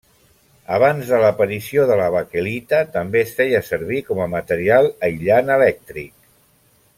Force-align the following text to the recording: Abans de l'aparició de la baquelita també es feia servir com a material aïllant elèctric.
Abans 0.75 1.09
de 1.09 1.19
l'aparició 1.23 1.83
de 1.91 1.97
la 1.99 2.07
baquelita 2.15 2.79
també 2.95 3.21
es 3.27 3.35
feia 3.41 3.61
servir 3.69 4.01
com 4.09 4.23
a 4.25 4.29
material 4.33 4.91
aïllant 5.09 5.55
elèctric. 5.59 6.11